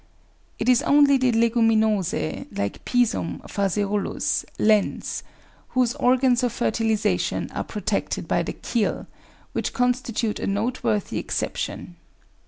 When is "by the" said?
8.27-8.53